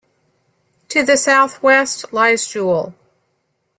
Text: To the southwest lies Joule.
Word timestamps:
To 0.89 1.03
the 1.03 1.15
southwest 1.15 2.11
lies 2.11 2.47
Joule. 2.47 2.95